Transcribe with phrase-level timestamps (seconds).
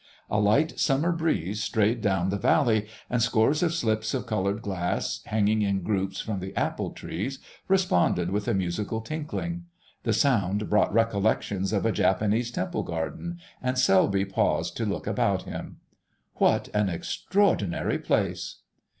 [0.31, 5.21] A light summer breeze strayed down the valley, and scores of slips of coloured glass,
[5.27, 9.65] hanging in groups from the apple trees, responded with a musical tinkling.
[10.01, 15.43] The sound brought recollections of a Japanese temple garden, and Selby paused to look about
[15.43, 15.77] him.
[16.37, 18.55] "What an extraordinary place!"